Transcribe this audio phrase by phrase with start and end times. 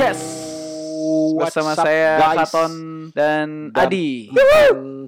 [0.00, 0.24] Podcast
[1.36, 2.38] bersama What's up, saya guys?
[2.48, 2.72] Katon
[3.12, 4.32] dan, Dan- Adi.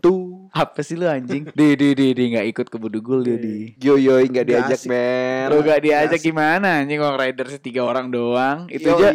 [0.05, 0.32] Tuh.
[0.53, 1.49] Apa sih lu anjing?
[1.57, 3.73] di di di di nggak ikut ke Budugul dia di.
[3.81, 4.93] Yo yo nggak diajak asik.
[4.93, 5.49] men.
[5.49, 6.29] Lu gak diajak asik.
[6.29, 8.69] gimana anjing Wong Riders tiga orang doang.
[8.69, 9.01] Itu Yoi.
[9.01, 9.11] aja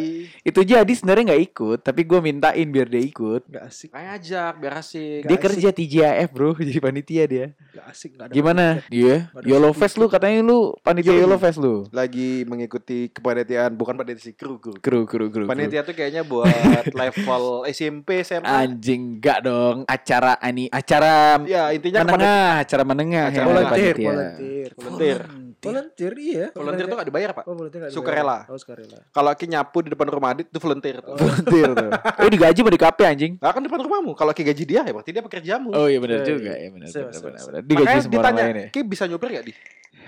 [0.47, 3.43] itu aja Adi sebenarnya nggak ikut, tapi gue mintain biar dia ikut.
[3.51, 5.21] Gak asik, Kayak ajak biar asik.
[5.21, 7.45] Dia Nggak kerja TJAF bro, jadi panitia dia.
[7.75, 8.65] gak asik, gak ada Gimana?
[8.87, 9.69] Dia Nggak ada Yolo.
[9.75, 11.21] Fest lu katanya lu panitia Yoi.
[11.27, 11.83] Yolo Fest lu.
[11.91, 14.79] Lagi mengikuti kepanitiaan bukan panitia sih kru kru.
[14.79, 15.43] Kru kru kru.
[15.43, 15.51] kru.
[15.51, 16.47] Panitia tuh kayaknya buat
[16.99, 18.47] level SMP SMA.
[18.47, 23.47] Anjing enggak dong acara ini acara Ya intinya kepada menengah acara menengah Acara yang ada
[23.47, 23.69] menengah.
[23.69, 24.07] volunteer, panitia.
[24.07, 25.21] volunteer, Volunteer.
[25.57, 26.45] volunteer, iya.
[26.51, 27.43] volunteer tuh gak dibayar pak.
[27.43, 28.37] Oh, volunteer gak Sukarela.
[28.45, 28.99] Oh, sukarela.
[29.09, 31.01] Kalau Ki nyapu di depan rumah Adit tuh volunteer.
[31.01, 31.17] tuh.
[31.19, 34.11] volunteer tuh eh digaji mau di KP anjing Nah kan depan rumahmu.
[34.13, 35.69] Kalau Ki gaji dia ya berarti dia pekerjamu.
[35.71, 36.63] oh iya benar Iya, juga iya.
[36.63, 39.45] ya benar Sewa, benar benar digaji Makanya semua orang lain ya Ki bisa nyupir gak
[39.45, 39.53] di?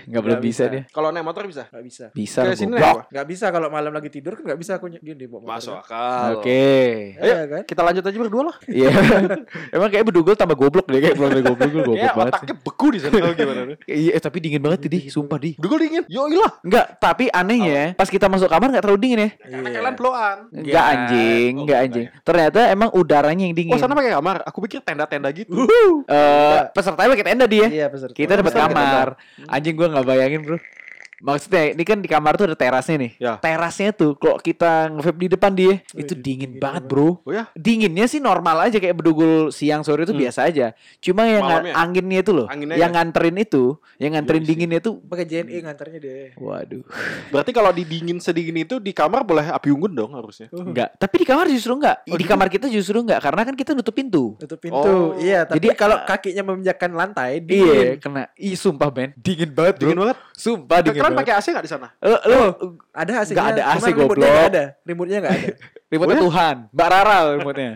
[0.05, 0.63] Nggak belum bisa bisa.
[0.69, 1.63] dia Kalau naik motor bisa?
[1.65, 2.05] Gak bisa.
[2.11, 2.87] bisa Ke sini goblok.
[2.99, 3.01] apa?
[3.09, 5.51] Gak bisa kalau malam lagi tidur kan gak bisa aku gini bawa motor.
[5.51, 6.29] Masuk akal.
[6.37, 6.63] oke
[7.15, 7.61] Iya Ayo, kan?
[7.63, 8.55] Kita lanjut aja berdua lah.
[8.65, 8.89] iya
[9.75, 12.55] emang kayak bedugul tambah goblok deh kayak belum dari goblok gue goblok Ya banget otaknya
[12.55, 13.61] beku di sana gimana?
[13.89, 16.03] iya eh, tapi dingin banget tuh di sumpah di Dulu dingin.
[16.05, 16.51] Yo ilah.
[16.61, 19.29] Enggak, tapi anehnya pas kita masuk kamar nggak terlalu dingin ya.
[19.35, 19.75] Karena Iya.
[19.75, 20.37] kalian blowan.
[20.51, 22.05] Enggak anjing, enggak enggak anjing.
[22.21, 23.73] Ternyata emang udaranya yang dingin.
[23.73, 24.37] Oh sana pakai kamar.
[24.45, 25.53] Aku pikir tenda-tenda gitu.
[26.05, 27.67] Eh, pesertanya pakai tenda dia.
[27.67, 28.13] Iya, peserta.
[28.13, 29.07] Kita dapat Peserta kamar.
[29.45, 30.57] Anjing gua nggak bayangin, Bro.
[31.19, 33.11] Maksudnya ini kan di kamar tuh ada terasnya nih.
[33.19, 33.33] Ya.
[33.37, 36.91] Terasnya tuh kalau kita nge-vape di depan dia, itu Wih, dingin dingin banget, banget.
[36.91, 37.09] Bro.
[37.21, 37.45] Oh ya.
[37.53, 40.21] Dinginnya sih normal aja kayak bedugul siang sore itu Hmm.
[40.21, 40.71] biasa aja.
[40.97, 41.73] Cuma yang Malamnya?
[41.75, 42.95] anginnya itu loh, Anginnya yang ya?
[42.95, 43.63] nganterin itu,
[43.97, 44.51] yang nganterin Iya sih.
[44.51, 46.27] dinginnya itu Pakai JNE ngantarnya deh.
[46.35, 46.83] Waduh.
[47.29, 50.47] Berarti kalau didingin sedingin itu di kamar boleh api unggun dong harusnya.
[50.49, 51.97] Enggak, tapi di kamar justru enggak.
[52.05, 52.31] Oh, di gitu?
[52.31, 54.39] kamar kita justru enggak karena kan kita nutup pintu.
[54.39, 54.79] Tutup pintu.
[54.79, 55.11] Oh.
[55.15, 57.87] Iya, tapi Jadi, kalau ah, kakinya meminjakan lantai Iya, dingin.
[57.99, 58.23] kena.
[58.35, 59.09] Ih, sumpah, Ben.
[59.15, 60.17] Dingin banget, Dingin banget.
[60.33, 61.19] Sumpah dingin banget.
[61.25, 61.87] pakai AC nggak di sana?
[61.99, 62.19] Eh,
[62.93, 63.35] Ada AC-nya.
[63.35, 64.29] Nggak ada AC, cuman remote-nya goblok.
[64.29, 64.63] nggak ada.
[64.85, 65.49] Remote-nya nggak ada.
[65.89, 66.21] remote Oh ya?
[66.21, 67.71] Tuhan, Mbak Rara remote-nya.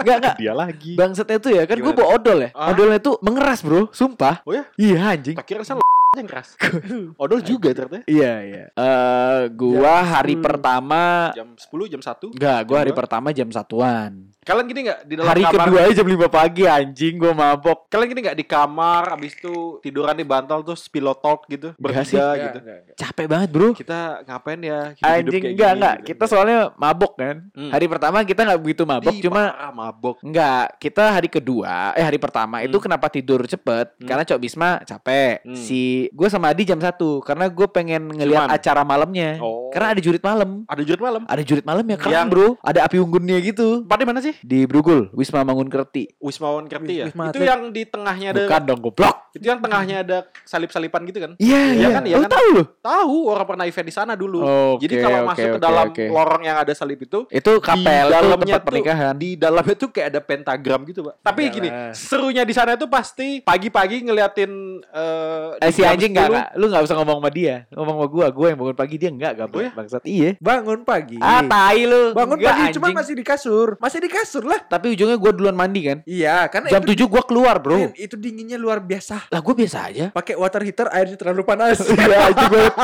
[0.00, 0.34] Enggak, enggak.
[0.40, 0.92] Dia lagi.
[0.96, 2.50] Bangsetnya tuh ya, kan gue bawa odol ya.
[2.56, 2.72] Ah.
[2.72, 3.92] Odolnya tuh mengeras, Bro.
[3.92, 4.40] Sumpah.
[4.42, 4.64] Oh ya?
[4.74, 5.36] Iya, anjing.
[5.36, 5.84] Tak kira sana
[6.18, 6.56] yang keras.
[7.22, 8.02] Odol juga ternyata.
[8.08, 8.64] Iya, iya.
[8.72, 10.42] Eh, gua Jam hari 10.
[10.42, 12.32] pertama Jam 10, jam 1.
[12.34, 14.32] Enggak, gua hari pertama jam satuan.
[14.48, 15.60] Kalian gini nggak di dalam Hari kamar?
[15.62, 17.84] kedua aja jam 5 pagi anjing gua mabok.
[17.86, 22.00] Kalian gini nggak di kamar abis itu tiduran di bantal terus pillow talk gitu Enggak
[22.02, 22.16] sih.
[22.16, 22.58] bertiga Nggak, gitu.
[22.58, 22.96] nggak, nggak.
[22.96, 23.68] Capek banget, Bro.
[23.76, 24.80] Kita ngapain ya?
[24.90, 25.94] hidup-hidup Anjing kayak enggak gini enggak.
[25.94, 26.08] gitu.
[26.08, 27.36] Kita soalnya mabok kan.
[27.52, 27.70] Hmm.
[27.70, 30.16] Hari pertama kita nggak begitu mabok, Ih, cuma parah, mabok.
[30.20, 32.84] Enggak, kita hari kedua, eh hari pertama itu Hmm.
[32.84, 33.86] kenapa tidur cepet?
[33.94, 34.08] Hmm.
[34.08, 35.44] Karena Cok Bisma capek.
[35.44, 35.52] Hmm.
[35.54, 38.56] Si gue sama Adi jam 1 karena gue pengen ngelihat Cuman.
[38.56, 39.36] acara malamnya.
[39.38, 39.68] Oh.
[39.68, 40.64] Karena ada jurit malam.
[40.64, 41.22] Ada jurit malam.
[41.28, 42.48] Ada jurit malam ya keren Yang- bro.
[42.60, 43.84] Ada api unggunnya gitu.
[43.84, 44.34] Tempat di mana sih?
[44.40, 46.06] Di Brugul, Wisma Mangun Kerti.
[46.18, 47.06] Wismawan Kerti ya?
[47.06, 49.16] Wisma Itu yang di tengahnya ada Bukan dong goblok.
[49.30, 51.32] Itu yang tengahnya ada salip-salipan gitu kan?
[51.36, 52.32] Iya Iya iya kan, iya Lu kan?
[52.32, 52.66] tahu loh.
[52.78, 54.38] Tahu orang pernah event di sana dulu.
[54.40, 56.04] Oke, Jadi kalau oke, masuk ke oke, dalam oke.
[56.08, 59.12] lorong yang ada salib itu Itu kapel di dalamnya tempat tuh- pernikahan.
[59.14, 61.14] Di dalamnya tuh kayak ada pentagram gitu, Pak.
[61.20, 61.54] Tapi Iyalah.
[61.54, 64.50] gini, serunya di sana tuh pasti pagi-pagi ngeliatin
[64.88, 66.48] eh Eh si anjing enggak, 10, enggak.
[66.54, 67.54] Lu enggak usah ngomong sama dia.
[67.70, 69.62] Ngomong sama gua, gua yang bangun pagi dia enggak Oh gabung.
[69.62, 69.70] ya?
[69.72, 70.02] Bangsat.
[70.04, 70.30] Iya.
[70.38, 71.16] Bangun pagi.
[71.18, 72.12] Ah, tai lu.
[72.12, 72.96] Bangun Enggak, pagi cuma anjing.
[72.96, 73.68] masih di kasur.
[73.78, 74.60] Masih di kasur lah.
[74.66, 75.98] Tapi ujungnya gua duluan mandi kan.
[76.04, 77.76] Iya, karena Jam itu 7 gua keluar, Bro.
[77.78, 79.28] Men, itu dinginnya luar biasa.
[79.28, 80.06] Lah gue biasa aja.
[80.10, 81.80] Pakai water heater airnya terlalu panas.
[81.98, 82.74] Iya anjing banget.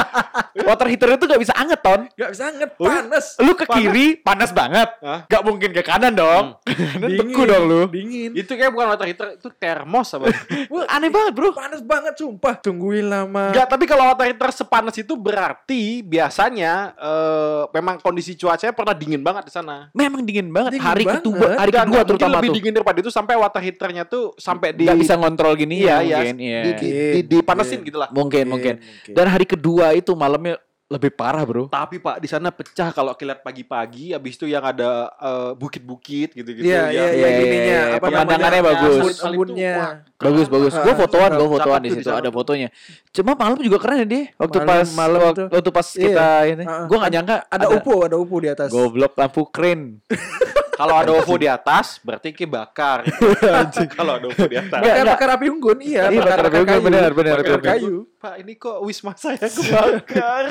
[0.68, 2.00] Water heater itu gak bisa anget ton.
[2.12, 3.24] Gak bisa anget, panas.
[3.40, 4.90] Lu ke kiri panas banget.
[5.00, 5.24] Hah?
[5.26, 6.60] Gak mungkin ke kanan dong.
[6.94, 7.82] Kanan beku dong lu.
[7.88, 8.36] Dingin.
[8.36, 10.28] Itu kayak bukan water heater, itu termos apa?
[10.72, 11.56] Wah, Aneh banget bro.
[11.56, 12.60] Panas banget sumpah.
[12.60, 13.54] Tungguin lama.
[13.54, 19.24] Enggak, tapi kalau water heater sepanas itu berarti biasanya eh memang kondisi cuacanya pernah dingin
[19.24, 19.88] banget di sana.
[19.96, 20.76] Memang dingin banget.
[20.76, 21.23] Dingin hari banget.
[21.26, 22.56] Kedua, hari Dan kedua mungkin terutama lebih tuh.
[22.60, 25.98] dingin daripada itu sampai water heaternya tuh sampai di Gak bisa ngontrol gini iya, ya
[25.98, 26.34] iya, mungkin.
[26.36, 26.60] Iya.
[26.60, 28.12] di, di, di, dipanasin gitu lah.
[28.12, 28.74] Mungkin, mungkin.
[29.08, 31.66] Dan hari kedua itu malamnya lebih parah bro.
[31.66, 36.60] Tapi Pak di sana pecah kalau kilihat pagi-pagi habis itu yang ada eh, bukit-bukit gitu-gitu.
[36.60, 39.16] Iya, iya, Iya, iya, iya, Apa pemandangannya bagus.
[39.18, 39.74] Embun-embunnya.
[40.20, 40.72] Bagus bagus.
[40.76, 42.68] Gue fotoan, gue fotoan di situ ada fotonya.
[43.10, 44.24] Cuma malam juga keren ya dia.
[44.36, 46.04] Waktu Malam- pas malam waktu, waktu pas Iya.
[46.04, 48.68] kita ini, gue gak nyangka Ada UFO, ada UFO di atas.
[48.68, 49.80] Goblok lampu keren.
[50.74, 53.06] Kalau ada UFO di atas berarti ki bakar.
[53.96, 54.80] kalau ada UFO di atas.
[54.82, 56.10] Bakar, bakar api unggun, iya.
[56.10, 58.10] Iya, bakar api unggun, benar, benar, Bakar kayu.
[58.24, 60.48] Pak ini kok wisma saya kebakar.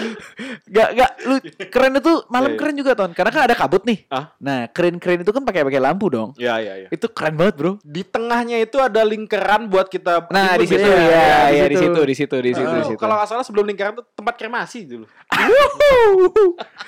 [0.69, 1.35] Gak, gak, lu
[1.73, 2.59] keren itu malam Iya, iya.
[2.61, 4.05] keren juga ton, karena kan ada kabut nih.
[4.13, 4.29] Ah?
[4.37, 6.37] Nah, keren keren itu kan pakai pakai lampu dong.
[6.37, 6.87] Iya iya iya.
[6.93, 7.81] Itu keren banget bro.
[7.81, 11.77] Di tengahnya itu ada lingkaran buat kita Nah di situ ya, ya, di ya di
[11.81, 11.97] situ.
[12.05, 12.99] di situ, di situ, Itu di situ.
[13.01, 15.05] Kalau nggak salah sebelum lingkaran itu tempat kremasi dulu.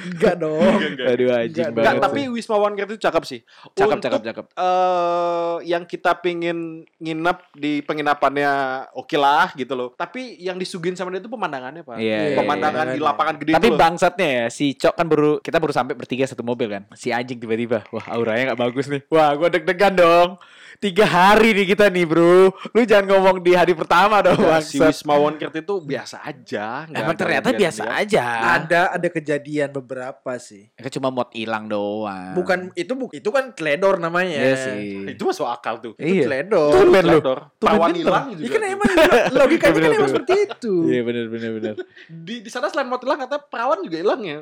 [0.05, 0.77] Enggak dong.
[1.01, 1.81] Aduh anjing banget.
[1.81, 3.39] Enggak, tapi Wisma One itu cakep sih.
[3.73, 4.45] cakep, Untuk, cakep, cakep.
[4.53, 8.51] eh, yang kita pingin nginep di penginapannya
[8.93, 9.89] oke lah gitu loh.
[9.97, 11.95] Tapi yang disuguh disuguhin sama dia itu pemandangannya pak.
[11.95, 13.07] Iya, Pemandangan iya, di iya.
[13.07, 16.43] lapangan gede Tapi itu bangsatnya ya, si Cok kan baru kita baru sampai bertiga satu
[16.43, 16.83] mobil kan.
[16.91, 19.01] Si anjing tiba-tiba, wah auranya nggak bagus nih.
[19.07, 20.35] Wah, gua deg-degan dong.
[20.75, 22.51] Tiga hari nih kita nih bro.
[22.75, 24.91] Lu jangan ngomong di hari pertama dong Ya, si bangsat.
[24.91, 26.83] Wisma Wonkirt itu biasa aja.
[26.91, 28.23] Emang ada ternyata biasa aja.
[28.59, 30.67] Ada ada kejadian beberapa sih.
[30.75, 32.35] Kan cuma mod hilang doang.
[32.35, 34.35] Bukan itu bu, itu kan teledor namanya.
[34.35, 35.15] Iya sih.
[35.15, 35.93] Itu masuk akal tuh.
[35.95, 36.23] Itu Iya.
[36.27, 36.71] teledor.
[36.75, 36.91] Lu.
[36.91, 37.39] Teledor.
[37.55, 37.95] Pinter.
[37.95, 38.51] hilang Iya juga.
[38.51, 38.75] kan tuh.
[38.75, 38.89] emang
[39.31, 40.64] logikanya kan emang seperti itu.
[40.89, 41.73] Iya bener bener bener.
[42.09, 44.39] di di sana selain hilang kata perawan juga hilang ya.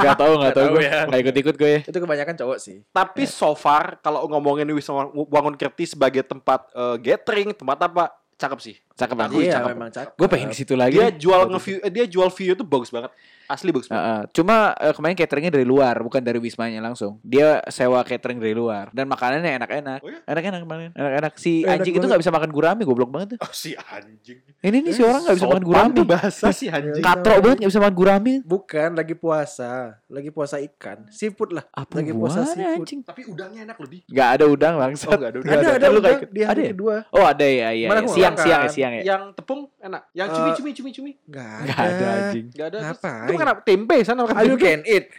[0.00, 0.84] Gak tau gak tau tahu gue.
[0.84, 1.08] ya.
[1.08, 1.74] Gak ikut-ikut gue.
[1.86, 2.84] Itu kebanyakan cowok sih.
[2.92, 8.04] Tapi so far kalau ngomongin Wisma Wonkirt sebagai tempat eh, gathering, tempat apa?
[8.40, 8.76] Cakep sih.
[9.00, 9.32] Cakep banget.
[9.40, 9.70] Iya cakep.
[9.72, 10.12] memang cakep.
[10.20, 10.96] Gue pengen di situ lagi.
[11.00, 13.10] Dia jual nge-view eh, dia jual view itu bagus banget.
[13.50, 14.04] Asli bagus banget.
[14.04, 14.20] Heeh.
[14.36, 17.16] Cuma eh, kemarin cateringnya dari luar, bukan dari wismanya langsung.
[17.24, 20.00] Dia sewa catering dari luar dan makanannya enak-enak.
[20.04, 20.20] Oh ya?
[20.28, 20.90] Enak-enak kemarin.
[20.92, 21.32] Enak-enak.
[21.40, 22.10] Si Enak anjing itu banget.
[22.12, 23.38] nggak bisa makan gurame, goblok banget tuh.
[23.40, 24.38] Oh si anjing.
[24.60, 25.92] Ini nih si orang nggak bisa makan gurame.
[25.96, 27.02] tuh bahasa si anjing.
[27.02, 28.34] Katro banget nggak bisa makan gurame.
[28.44, 31.64] Bukan lagi puasa, lagi puasa ikan, seafood lah.
[31.72, 32.84] Apa lagi puasa seafood.
[32.84, 33.00] anjing?
[33.02, 33.98] Tapi udangnya enak loh di.
[34.12, 35.10] Gak ada udang langsung.
[35.10, 35.50] Oh, nggak ada udang.
[35.50, 36.70] Ada ada nggak udang di hari Ada ya?
[36.76, 36.96] kedua.
[37.10, 37.86] Oh ada ya, iya.
[37.90, 38.06] Iya.
[38.10, 39.02] Siang nggak siang ya siang ya.
[39.06, 40.02] Yang tepung enak.
[40.10, 41.10] Yang Eh, cumi cumi cumi cumi.
[41.24, 42.46] Enggak Gak ada anjing.
[42.50, 42.78] Gak ada.
[42.82, 43.22] Ngapain?
[43.22, 43.60] Itu makan apa?
[43.62, 44.60] tempe sana makan tempe.
[44.60, 45.04] can eat.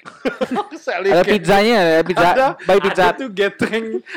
[0.91, 2.27] Ada pizzanya, ada pizza.
[2.27, 3.03] Ada, By pizza.
[3.05, 3.29] ada tuh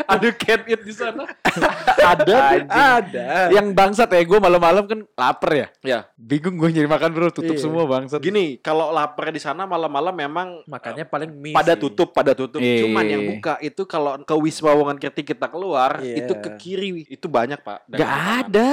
[0.07, 1.23] ada can eat di sana.
[2.15, 2.35] ada.
[2.35, 2.67] Anjing.
[2.67, 3.29] Ada.
[3.53, 5.67] Yang bangsat ya, gue malam-malam kan lapar ya.
[5.83, 7.63] Ya, Bingung gue nyari makan bro, tutup Iya.
[7.63, 8.19] semua bangsat.
[8.19, 11.81] gini, kalau lapar di sana malam-malam memang Makanya paling mie pada sih.
[11.81, 12.59] tutup, pada tutup.
[12.59, 12.89] Iya.
[12.89, 16.25] Cuman yang buka itu kalau ke Wisma Wonkirt kita keluar, Iya.
[16.25, 17.85] itu ke kiri itu banyak pak.
[17.87, 18.41] Dan Gak makanan.
[18.41, 18.71] ada.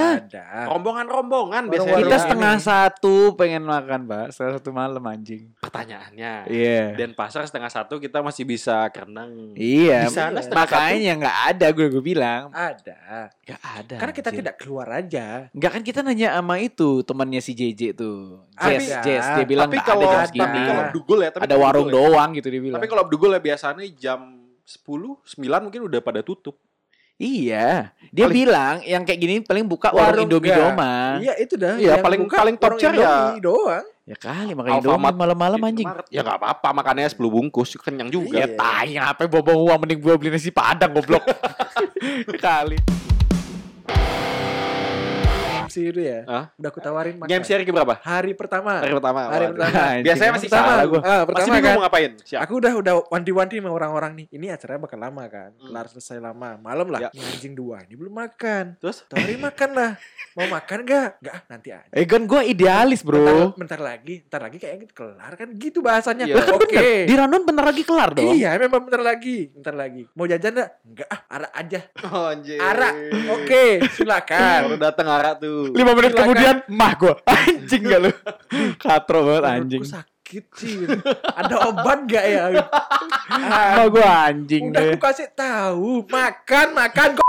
[0.62, 0.70] Ada.
[0.70, 1.98] Rombongan-rombongan biasanya.
[2.06, 2.24] Kita ini.
[2.28, 4.26] setengah satu pengen makan, Pak.
[4.36, 5.50] Setengah satu malam anjing.
[5.64, 6.34] Pertanyaannya.
[6.52, 7.00] Iya.
[7.00, 9.58] Dan pasar setengah satu kita masih bisa kerenang.
[9.58, 10.06] Iya.
[10.06, 10.52] Di sana Iya.
[10.52, 12.52] Makanya nggak ada gue gue bilang.
[12.52, 13.30] Ada.
[13.46, 13.96] Gak ada.
[13.98, 14.40] Karena kita anjing.
[14.44, 15.26] tidak keluar aja.
[15.54, 18.44] Nggak kan kita nanya sama itu temannya si JJ tuh.
[18.58, 19.04] Jess, Ada.
[19.06, 20.44] Jess dia bilang tapi nggak kalau ada jam segini.
[20.44, 21.94] tapi kalau Abdugul ya, tapi ada warung ya.
[21.98, 22.80] doang gitu dia bilang.
[22.82, 24.20] Tapi kalau Abdugul ya biasanya jam
[24.66, 24.86] 10,
[25.26, 26.56] 9 mungkin udah pada tutup.
[27.22, 27.70] Iya,
[28.10, 30.74] dia Paling- bilang yang kayak gini paling buka warung, Indomie enggak.
[30.74, 31.18] doang.
[31.22, 31.76] Iya itu dah.
[31.78, 33.06] Iya, Yang paling- buka paling top warung tier ya.
[33.06, 33.86] Indomie doang.
[34.02, 34.70] Ya kali makan.
[34.76, 35.86] Indomie malam-malam anjing.
[35.86, 36.08] Indomaret.
[36.10, 38.36] Ya nggak apa-apa makannya 10 bungkus kenyang juga.
[38.36, 38.58] Ya Iya.
[38.58, 41.22] tai ngapain bawa uang mending gua beli nasi padang goblok.
[42.44, 42.82] kali.
[45.72, 46.28] Si itu ya.
[46.28, 46.52] Hah?
[46.60, 47.32] Udah aku tawarin makan.
[47.32, 47.96] Game hari berapa?
[48.04, 48.84] Hari pertama.
[48.84, 49.22] Hari pertama.
[49.32, 49.56] Hari Waduh.
[49.56, 49.80] pertama.
[49.80, 51.00] Anjing, Biasanya masih salah salah gua.
[51.00, 51.76] Ah, Masih pertama bingung kan.
[51.80, 52.12] mau ngapain?
[52.28, 52.40] Siap.
[52.44, 54.26] Aku udah udah wanti-wanti sama orang-orang nih.
[54.36, 55.50] Ini acaranya bakal lama kan.
[55.56, 55.68] Hmm.
[55.72, 56.50] Kelar selesai lama.
[56.60, 57.00] Malam lah.
[57.08, 57.10] Ya.
[57.16, 57.78] Anjing dua.
[57.88, 58.66] Ini belum makan.
[58.84, 58.98] Terus?
[59.08, 59.92] Tawarin makan lah.
[60.36, 61.10] Mau makan gak?
[61.24, 61.92] Gak ah, nanti aja.
[61.92, 63.60] Eh kan gua idealis, Bentar, Bro.
[63.60, 66.26] bentar lagi, bentar lagi kayaknya gitu kelar kan gitu bahasanya.
[66.28, 66.72] Kan Oke.
[66.72, 67.08] bener.
[67.08, 68.32] Di Randon bentar lagi kelar dong.
[68.36, 70.08] Iya, memang bentar lagi, bentar lagi.
[70.16, 70.70] Mau jajan gak?
[70.88, 71.80] Enggak ah, arak aja.
[72.08, 72.60] Oh, anjir.
[72.60, 72.94] Arak.
[73.36, 73.64] Oke,
[73.96, 74.60] silakan.
[74.72, 75.61] Baru datang Ara tuh.
[75.70, 76.26] Lima menit Silakan.
[76.26, 78.12] kemudian mah gua anjing gak lu
[78.78, 80.88] katro banget anjing sakit sih.
[81.36, 82.44] Ada obat gak ya?
[83.52, 87.28] mah gua anjing Udah deh aku kasih tahu, makan, makan kok.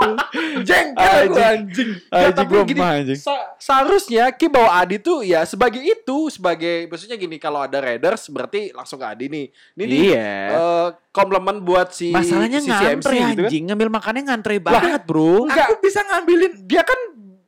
[0.64, 1.44] Jengkel aku Anjing.
[1.44, 1.90] anjing.
[2.08, 3.20] Ya, anjing tapi gua gini, mah anjing
[3.60, 8.72] seharusnya Ki bawa Adi tuh ya sebagai itu, sebagai maksudnya gini kalau ada Raiders berarti
[8.72, 9.46] langsung ke Adi nih.
[9.76, 13.44] Ini nih iya eh, komplement buat si masalahnya si ngantre CMC gitu kan.
[13.44, 15.68] anjing ngambil makannya ngantre banget bro Enggak.
[15.68, 17.00] Aku bisa ngambilin Dia kan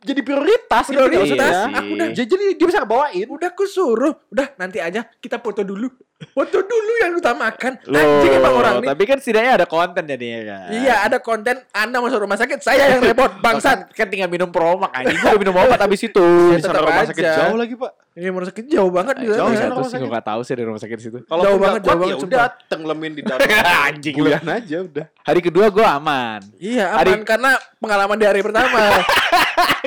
[0.02, 1.48] jadi prioritas, gitu Prioritas, maksudnya.
[1.48, 3.26] Iya aku udah jadi dia bisa bawain.
[3.30, 5.86] Udah aku suruh, udah nanti aja kita foto dulu.
[6.24, 7.72] Foto dulu yang utamakan.
[7.84, 8.88] Loh, Anjing emang orang nih.
[8.88, 12.84] tapi kan setidaknya ada konten jadinya kan Iya, ada konten Anda masuk rumah sakit, saya
[12.90, 13.90] yang repot, bangsat.
[13.90, 17.04] kan tinggal minum promak anjing gua udah minum obat abis itu Ya, Bisa tetap rumah
[17.04, 17.34] sakit aja.
[17.42, 17.92] jauh lagi, Pak.
[18.12, 20.02] Ini rumah sakit jauh banget di Jauh satu rumah sih sakit.
[20.02, 22.46] gua gak tahu sih dari rumah sakit situ Kalau Jauh banget, jauh banget, ya udah
[22.66, 23.40] tenggelamin di dalam.
[23.82, 24.22] Anjing lu.
[24.22, 25.06] Bulan aja udah.
[25.22, 28.78] hari kedua gua aman Iya, aman Hari- karena pengalaman di hari pertama.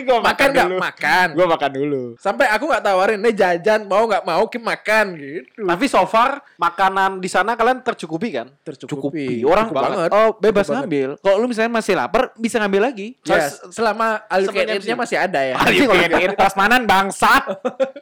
[0.02, 0.68] gua makan nggak?
[0.76, 1.28] Makan.
[1.32, 5.64] gua makan dulu Sampai aku nggak tawarin, nih jajan mau nggak mau Kim makan gitu.
[5.64, 8.48] Tapi so far makanan di sana kalian tercukupi kan?
[8.60, 9.44] Tercukupi.
[9.44, 10.10] orang Cukup banget.
[10.10, 14.82] oh bebas Cukup ngambil kalau lu misalnya masih lapar bisa ngambil lagi Ya, selama eat-nya
[14.82, 14.96] sih.
[14.96, 15.56] masih ada ya.
[15.56, 17.44] Kayak prasmanan bangsat.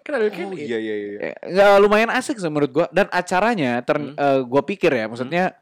[0.01, 0.65] kan can Oh eat.
[0.65, 1.17] iya iya iya.
[1.43, 4.15] Nggak lumayan asik sih menurut gua dan acaranya ter Hmm.
[4.15, 5.55] eh, gua pikir ya maksudnya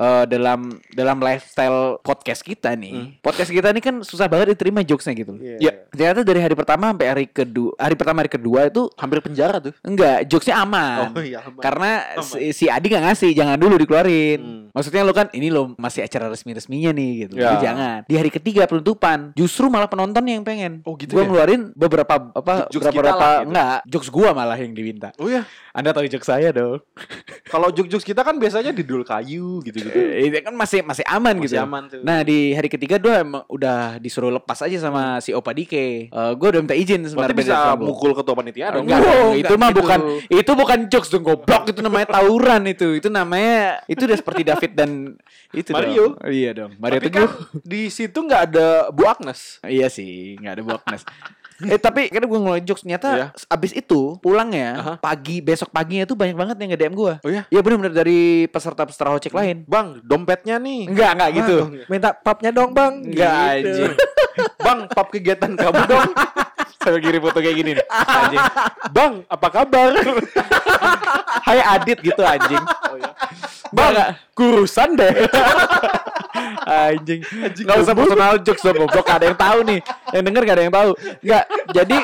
[0.00, 3.20] eh, dalam dalam lifestyle podcast kita nih.
[3.20, 5.36] Podcast kita ini kan susah banget diterima jokesnya gitu.
[5.36, 5.56] Iya.
[5.60, 9.60] Ya, ternyata dari hari pertama sampai hari kedua, hari pertama hari kedua itu Hampir penjara
[9.60, 9.76] tuh.
[9.84, 11.12] enggak jokesnya aman.
[11.12, 11.44] Oh iya.
[11.44, 11.60] aman.
[11.60, 12.24] Karena Aman.
[12.24, 14.40] si, si Adi gak ngasih, jangan dulu dikeluarin.
[14.40, 14.64] Hmm.
[14.72, 17.34] Maksudnya lo kan ini lo masih acara resmi-resminya nih gitu.
[17.36, 17.52] Ya.
[17.52, 17.98] Jadi jangan.
[18.06, 20.80] Di hari ketiga penutupan, justru malah penonton yang pengen.
[20.86, 21.28] Oh, gitu Gua ya?
[21.28, 23.48] ngeluarin beberapa apa Jokes beberapa lah, gitu.
[23.50, 25.10] enggak, jokes gua malah yang diminta.
[25.18, 25.42] Oh iya.
[25.70, 26.80] Anda tahu jokes saya dong.
[27.46, 29.89] Kalau juk-juk kita kan biasanya di dul kayu gitu-gitu.
[30.26, 31.56] Itu kan masih masih aman Masih gitu.
[31.60, 32.00] aman tuh.
[32.00, 36.08] Nah di hari ketiga gue emang udah disuruh lepas aja sama si Opa Dike.
[36.08, 37.38] Eh gue udah minta izin Berarti sebenarnya.
[37.38, 38.84] bisa mukul ketua panitia dong.
[38.84, 39.78] Enggak, enggak itu mah gitu.
[39.78, 42.88] bukan itu bukan jokes dong goblok itu namanya tawuran itu.
[42.94, 44.90] Itu namanya itu udah seperti David dan
[45.50, 46.14] itu Mario.
[46.16, 46.26] dong.
[46.26, 46.72] Iya dong.
[46.76, 47.20] Mario Tapi Teguh.
[47.20, 47.30] kan
[47.60, 49.58] di situ nggak ada Bu Agnes.
[49.62, 51.02] Iya sih, nggak ada Boknes.
[51.62, 53.26] Eh tapi kan gue ngeliat jokes ternyata Iya.
[53.48, 54.94] abis itu pulangnya Aha.
[54.96, 57.14] pagi besok paginya tuh banyak banget yang nge-DM gue.
[57.20, 57.42] Oh ya?
[57.46, 59.64] Iya bener-bener dari peserta-peserta ojek lain.
[59.64, 60.88] Bang, dompetnya nih.
[60.88, 61.56] Enggak, enggak gitu.
[61.86, 62.92] Minta papnya dong bang.
[63.02, 63.68] Enggak Gitu.
[63.68, 63.92] anjing.
[64.56, 66.10] Bang, pap kegiatan kamu dong.
[66.80, 67.86] Sampai kirim foto kayak gini nih.
[67.92, 68.44] Anjing.
[68.88, 69.92] Bang, apa kabar?
[71.46, 72.64] Hai Adit gitu anjing.
[73.68, 73.92] Bang,
[74.32, 75.28] kurusan deh.
[76.64, 77.20] anjing.
[77.60, 79.80] Enggak usah personal jokes dong goblok, Gak ada yang tahu nih.
[80.16, 80.90] Yang denger gak ada yang tahu.
[81.20, 81.98] Enggak, jadi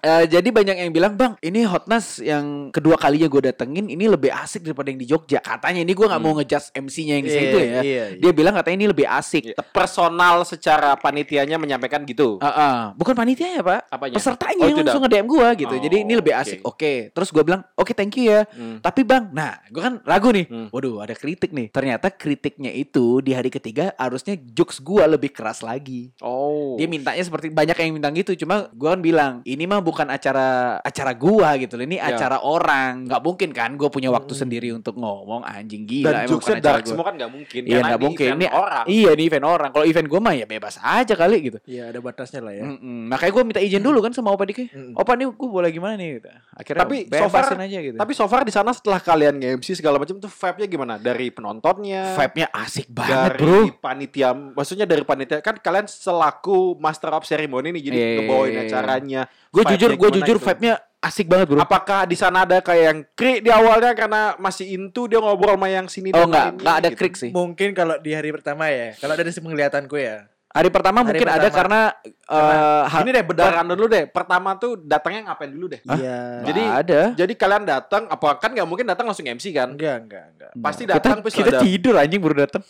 [0.00, 4.30] eh, jadi banyak yang bilang bang ini hotness yang kedua kalinya gue datengin ini lebih
[4.30, 7.38] asik daripada yang di Jogja katanya ini gue nggak mau ngejudge MC-nya yang di Iya,
[7.38, 8.04] situ ya iya, iya.
[8.16, 12.38] dia bilang katanya ini lebih asik Personal secara panitianya menyampaikan gitu.
[12.38, 12.76] Ah, ah.
[12.92, 14.14] bukan panitia ya pak Apanya?
[14.14, 15.08] pesertanya Oh, yang langsung dah.
[15.08, 16.40] nge-DM gue gitu Oh, jadi ini lebih oke.
[16.40, 18.80] asik oke terus gue bilang oke thank you ya Hmm.
[18.80, 20.68] tapi bang nah gue kan ragu nih Hmm.
[20.68, 25.60] waduh ada kritik nih ternyata kritiknya itu di hari ketiga harusnya jokes gue lebih keras
[25.60, 26.74] lagi Oh.
[26.74, 30.48] dia mintanya seperti banyak yang minta gitu cuma gue kan bilang ini mah bukan acara
[30.78, 32.12] acara gua gitu loh ini Ya.
[32.12, 36.36] acara orang nggak mungkin kan gue punya waktu sendiri untuk ngomong anjing gila dan emang
[36.36, 36.90] bukan acara dark gua.
[36.92, 37.60] semua kan nggak mungkin.
[37.64, 38.84] iya nggak ini mungkin event ini orang.
[38.86, 41.98] iya ini event orang kalau event gue mah ya bebas aja kali gitu Iya ada
[41.98, 42.64] batasnya lah ya.
[42.64, 43.08] Mm-mm.
[43.08, 44.68] Makanya gue minta izin dulu kan sama Opa Dike.
[44.68, 44.92] Mm.
[44.92, 46.08] Opa nih gue boleh gimana nih?
[46.16, 46.28] Gitu.
[46.52, 47.96] Akhirnya Tapi so far, aja gitu.
[47.96, 50.94] tapi so far di sana setelah kalian nge-MC segala macam tuh vibe-nya gimana?
[50.98, 53.60] Dari penontonnya, vibe-nya asik banget dari bro.
[53.78, 58.52] panitia, maksudnya dari panitia kan kalian selaku master of ceremony nih, jadi Iya, iya, ngebawain
[58.52, 58.62] iya.
[58.66, 59.20] acaranya.
[59.48, 60.44] Gue jujur, gue jujur gitu?
[60.44, 61.58] vibe-nya asik banget bro.
[61.58, 65.68] Apakah di sana ada kayak yang krik di awalnya karena masih into dia ngobrol sama
[65.68, 66.98] yang sini Oh lainnya enggak ada gitu?
[66.98, 67.30] krik sih.
[67.30, 68.92] Mungkin kalau di hari pertama ya.
[68.94, 70.26] Kalau dari si penglihatanku ya.
[70.48, 71.54] Hari pertama Hari mungkin ada pertama.
[71.54, 71.80] karena
[72.26, 74.04] eh, hal- Ini deh bedaran dulu deh.
[74.08, 75.80] Pertama tuh datangnya ngapain dulu deh?
[75.86, 76.18] Iya.
[76.42, 77.00] Jadi Nggak ada.
[77.14, 79.70] jadi kalian datang apa kan nggak mungkin datang langsung MC kan?
[79.70, 80.50] enggak enggak enggak.
[80.58, 82.62] Pasti kita, datang terus kita ada tidur anjing baru datang.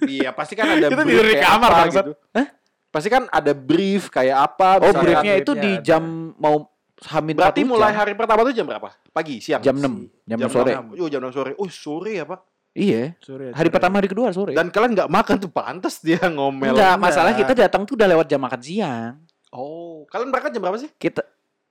[0.00, 2.12] Iya, pasti kan ada Kita tidur di kamar, gitu.
[2.94, 5.82] Pasti kan ada brief kayak apa Oh briefnya itu briefnya di ada.
[5.82, 6.02] jam
[6.38, 6.70] mau
[7.04, 7.98] hamin Berarti 40 mulai jam.
[7.98, 8.88] hari pertama tuh jam berapa?
[9.10, 9.58] Pagi, siang?
[9.60, 9.82] jam 6
[10.24, 10.72] jam, Jam 6 sore.
[10.72, 11.02] 6.
[11.02, 11.50] Oh, jam 6 sore.
[11.58, 12.40] Oh, sore ya, Pak?
[12.72, 13.18] Iya.
[13.18, 13.74] Sore, Hari sore.
[13.74, 14.54] pertama hari kedua sore.
[14.54, 16.70] Dan kalian nggak makan tuh pantas dia ngomel.
[16.70, 17.02] Enggak, Enggak.
[17.02, 19.14] masalah kita datang tuh udah lewat jam makan siang.
[19.50, 20.90] Oh, kalian berangkat jam berapa sih?
[20.90, 21.22] Kita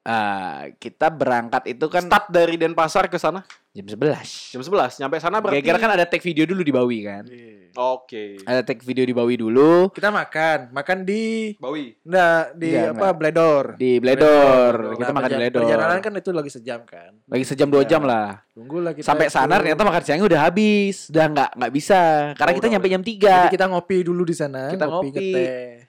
[0.03, 3.43] ah, kita berangkat itu kan Start dari Denpasar ke sana
[3.73, 4.53] jam 11.
[4.53, 5.01] jam 11.
[5.01, 7.23] Nyampe sana berarti Kira-kira kan ada take video dulu di Bawi kan.
[7.25, 7.73] Iya.
[7.73, 8.37] Oke.
[8.45, 11.97] Ada take video di Bawi dulu Kita makan, makan di Bawi.
[12.05, 13.13] enggak di apa enggak.
[13.17, 13.65] Bledor.
[13.73, 14.73] di Bledor.
[14.77, 15.61] Nah, Kita makan di Bledor.
[15.65, 17.11] Perjalanan kan itu lagi sejam kan.
[17.25, 18.45] Lagi sejam dua jam lah.
[18.53, 19.09] Tunggulah kita.
[19.09, 21.09] Sampai sana ternyata makan siangnya udah habis.
[21.09, 22.01] Udah nggak nggak bisa.
[22.37, 25.09] Karena Oh, kita udah nyampe jam 3 Jadi kita ngopi dulu di sana, Kita ngopi.
[25.09, 25.82] ngeteh.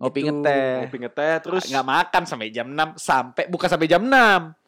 [0.00, 0.72] Ngopi itu, ngeteh.
[0.88, 4.10] Kopi ngeteh terus Nggak makan sampai jam 6 sampai bukan sampai jam 6.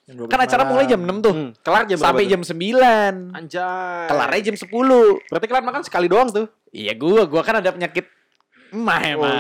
[0.03, 1.35] Jam 12 Kan acara mulai jam 6 tuh.
[1.35, 2.53] Hmm, kelar jam sampai jam 9.
[2.53, 3.37] tuh?
[3.39, 4.07] Anjay.
[4.12, 5.33] Kelarnya jam 10.
[5.33, 6.47] Berarti kalian makan sekali doang tuh.
[6.69, 8.05] Iya gua, gua kan ada penyakit
[8.73, 9.37] emah emang.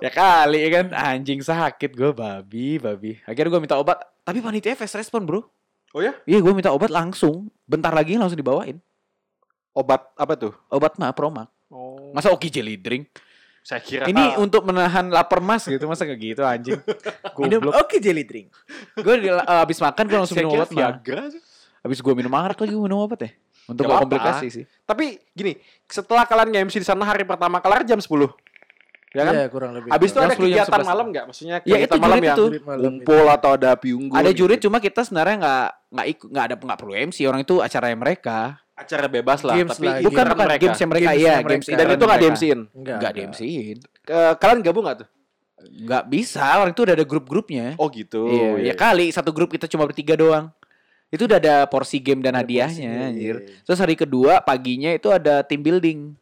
[0.00, 3.20] Ya kali ya kan anjing sakit gua babi, babi.
[3.28, 5.44] Akhirnya gua minta obat, tapi panitia fast respon, Bro.
[5.90, 6.14] Oh ya?
[6.22, 7.50] Iya, gua minta obat langsung.
[7.66, 8.78] Bentar lagi langsung dibawain.
[9.74, 10.54] Obat apa tuh?
[10.70, 11.50] Obat mah Promak.
[11.70, 12.14] Oh.
[12.14, 13.10] Masa oki jelly drink?
[13.70, 16.82] Saya kira Ini untuk menahan lapar mas gitu, masa kayak gitu anjing.
[17.38, 18.50] Minum oke jelly drink.
[18.98, 20.74] Gue habis makan gue langsung saya minum obat.
[20.74, 21.30] Viagra.
[21.86, 23.30] Habis gue minum arak lagi gua minum obat ya.
[23.70, 24.64] Untuk Gak komplikasi sih.
[24.82, 25.54] Tapi gini,
[25.86, 28.10] setelah kalian nge-MC di sana hari pertama kelar jam 10.
[29.10, 29.34] Ya kan?
[29.34, 29.90] Iya, kurang lebih.
[29.90, 30.90] Habis itu Jam ada 10, jam kegiatan 11.
[30.90, 31.24] malam nggak?
[31.30, 34.14] Maksudnya Ya, kegiatan itu malam yang kumpul atau ada api unggun.
[34.18, 34.38] Ada gitu.
[34.46, 37.86] jurit cuma kita sebenarnya nggak nggak ikut nggak ada nggak perlu MC orang itu acara
[37.94, 38.38] mereka.
[38.80, 40.62] Acara bebas lah, Games tapi lah, Bukan bukan mereka.
[40.62, 41.68] games yang mereka Games iya games mereka.
[41.70, 42.20] Dan itu nggak.
[42.72, 42.96] Enggak.
[42.96, 43.78] Nggak di MC-in.
[44.00, 45.08] Ke- Kalian gabung nggak tuh?
[45.60, 47.66] Nggak bisa orang itu udah ada grup-grupnya.
[47.76, 48.22] Oh gitu.
[48.26, 50.48] iya, ya kali satu grup kita cuma bertiga doang.
[51.08, 53.36] Itu udah ada porsi game dan Ada hadiahnya porsi, anjir.
[53.42, 53.58] iya.
[53.62, 56.14] Terus hari kedua paginya itu ada team building.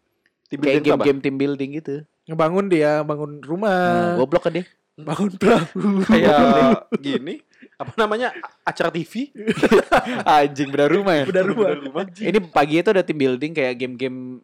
[0.48, 1.94] Tim Kayak game-game team building gitu.
[2.24, 4.64] Ngebangun dia, bangun Nah, rumah, goblok kan dia.
[4.98, 5.80] bangun perahu.
[6.02, 6.40] Kayak
[7.04, 7.34] gini.
[7.78, 8.34] Apa namanya?
[8.66, 9.30] Acara TV?
[10.26, 11.24] Anjing benar rumah ya.
[11.30, 11.68] Udah rumah.
[12.10, 14.42] Ini pagi itu ada team building kayak game-game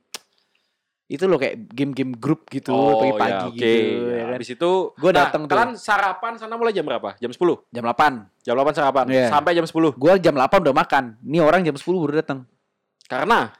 [1.04, 3.58] itu loh kayak game-game grup gitu pagi-pagi ya, oke.
[3.60, 4.34] gitu ya kan.
[4.40, 5.52] Habis itu Gua nah, datang tuh.
[5.52, 7.12] Kalian sarapan sana mulai jam berapa?
[7.20, 7.36] Jam 10.
[7.68, 8.24] Jam 8.
[8.40, 9.28] Jam 8 sarapan Iya.
[9.28, 9.92] sampai jam 10.
[9.94, 11.04] Gua jam 8 udah makan.
[11.20, 12.48] Ini orang jam 10 baru datang.
[13.04, 13.52] Karena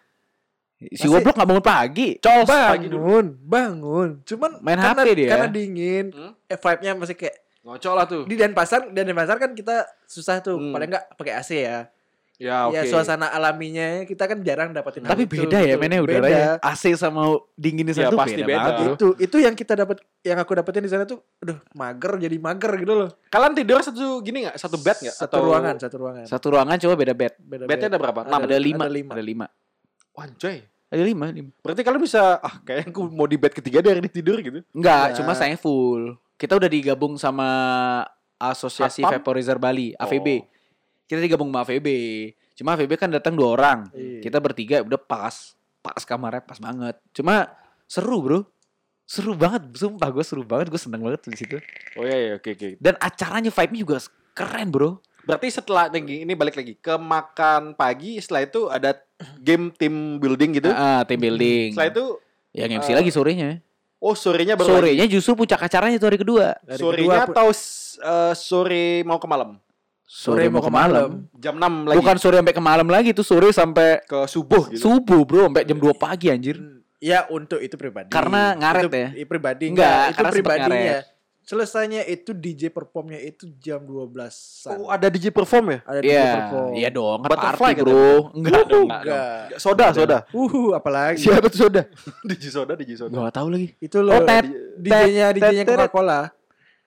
[0.75, 2.09] Si Masih- goblok gak bangun pagi.
[2.19, 3.01] Cos pagi dulu.
[3.01, 4.09] bangun, bangun.
[4.27, 5.29] Cuman Main karena, HP dia.
[5.33, 6.33] Karena dingin, Hmm?
[6.45, 8.23] eh, vibe-nya masih kayak Ngocol lah tuh.
[8.25, 10.71] di Denpasar, di Denpasar kan kita susah tuh, Hmm.
[10.71, 11.89] paling enggak pakai AC ya.
[12.35, 12.75] Ya oke.
[12.75, 16.19] Ya suasana alaminya kita kan jarang dapetin Tapi itu, beda ya mainnya Beda.
[16.19, 16.47] udaranya.
[16.61, 18.71] AC sama dinginnya Ya, satu pasti beda, beda.
[18.93, 22.75] Itu itu yang kita dapat yang aku dapetin di sana tuh aduh mager jadi mager
[22.75, 23.09] gitu loh.
[23.25, 24.59] Kalian tidur satu gini nggak?
[24.59, 25.15] Satu bed nggak?
[25.15, 26.25] Satu ruangan, satu ruangan.
[26.27, 27.33] Satu ruangan coba beda bed.
[27.39, 28.21] Beda Bednya ada berapa?
[28.25, 28.41] Enam.
[28.43, 28.83] Ada lima.
[28.83, 29.13] Ada lima.
[29.15, 29.47] Ada lima.
[30.13, 30.57] Wancoy.
[30.91, 31.27] Ada lima.
[31.29, 31.51] lima.
[31.59, 34.59] Berarti kalian bisa ah kayaknya aku mau di bed ketiga dari tidur gitu.
[34.71, 35.23] Enggak, Ya.
[35.23, 36.19] cuma saya full.
[36.35, 37.49] Kita udah digabung sama
[38.39, 39.03] Asosiasi?
[39.07, 40.29] Vaporizer Bali, AVB.
[40.39, 40.43] Oh.
[41.07, 41.89] Kita digabung sama AVB.
[42.55, 43.79] Cuma AVB kan datang dua orang.
[43.95, 44.21] Iya.
[44.23, 45.55] Kita bertiga udah pas.
[45.85, 46.97] Pas kamarnya pas banget.
[47.13, 47.51] Cuma
[47.85, 48.41] seru, Bro.
[49.05, 51.61] Seru banget, sumpah gue seru banget, gue seneng banget di situ.
[52.01, 52.81] Oh iya iya oke oke.
[52.81, 53.97] Dan acaranya vibe-nya juga
[54.33, 55.05] keren, Bro.
[55.29, 58.97] Berarti setelah ini balik lagi ke makan pagi, setelah itu ada
[59.41, 60.73] game team building gitu.
[60.73, 61.77] Ah, team building.
[61.77, 62.05] Setelah itu
[62.57, 63.51] yang MC eh, lagi sorenya.
[64.05, 64.77] Oh sorenya baru lagi.
[64.93, 66.53] Sorenya justru puncak acaranya itu hari kedua.
[66.61, 69.57] Dari Sorenya kedua, atau eh, sore mau ke malam?
[70.05, 71.25] Sore mau ke malam.
[71.35, 74.85] Jam 6 lagi Bukan sore sampai ke malam lagi tuh sore sampai ke subuh gitu.
[74.85, 76.61] subuh, Bro, sampai jam 2 pagi anjir.
[77.01, 78.09] Ya untuk itu pribadi.
[78.09, 79.09] Karena ngaret Itu- ya?
[79.13, 80.69] i- pribadi Enggak, enggak, itu pribadinya.
[80.69, 81.05] ngaret.
[81.45, 84.17] Selesainya itu DJ performnya itu jam 12
[84.81, 85.79] Oh, ada DJ perform ya?
[85.85, 86.71] Ada DJ Iya, perform.
[86.73, 88.09] iya dong, kan Butterfly party, Bro.
[88.33, 88.89] Enggak dong.
[88.89, 89.61] Enggak.
[89.61, 90.19] Soda, soda.
[90.33, 91.21] Uh, apalagi.
[91.21, 91.83] Siapa tuh soda?
[92.33, 93.13] DJ soda, DJ soda.
[93.13, 93.69] Gak tahu lagi.
[93.77, 94.17] Itu loh.
[94.17, 94.25] Oh,
[94.81, 95.65] DJ-nya DJ-nya.
[95.69, 96.33] Coca-Cola.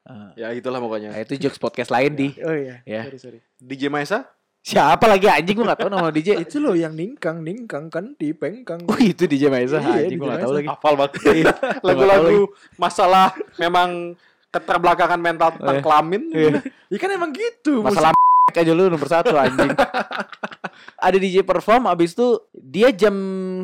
[0.02, 1.14] Ah, Ya itulah pokoknya.
[1.14, 2.28] Nah, itu jokes podcast lain di.
[2.42, 2.82] Oh iya.
[2.82, 3.06] Ya.
[3.06, 3.40] Sorry, sorry.
[3.60, 4.26] DJ Maesa?
[4.64, 6.42] Siapa lagi anjing gua gak tahu nama DJ.
[6.42, 8.84] Itu loh yang ningkang, ningkang kan di pengkang.
[8.84, 9.78] Oh, itu DJ Maisa.
[9.80, 10.58] Iya, anjing gua gak tahu Maisa.
[10.58, 10.68] lagi.
[10.74, 11.12] Hafal banget.
[11.84, 12.40] Lagu-lagu
[12.76, 14.16] masalah memang
[14.50, 15.84] keterbelakangan mental tentang Iya.
[15.84, 16.22] kelamin.
[16.32, 16.50] Iya.
[16.88, 17.84] Ya kan emang gitu.
[17.84, 18.16] Masalah
[18.62, 19.72] aja lu nomor satu anjing.
[20.98, 23.14] Ada DJ perform abis itu dia jam